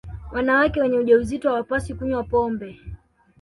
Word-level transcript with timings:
wanawake 0.31 0.81
wenye 0.81 0.97
ujauzito 0.97 1.49
hawapaswi 1.49 1.93
kunywa 1.95 2.23
pombe 2.23 2.79